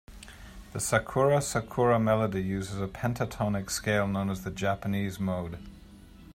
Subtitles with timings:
[0.73, 5.59] The "Sakura Sakura" melody uses a pentatonic scale known as the Japanese mode.